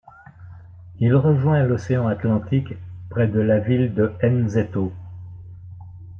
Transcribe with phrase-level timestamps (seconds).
[0.99, 2.73] Il rejoint l'océan Atlantique
[3.11, 4.91] près de la ville de N'Zeto.